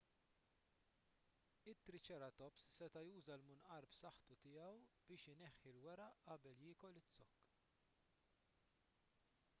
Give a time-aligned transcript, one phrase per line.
[1.89, 4.81] triċeratops seta' juża l-munqar b'saħħtu tiegħu
[5.11, 7.57] biex ineħħi l-weraq qabel jiekol iz-zokk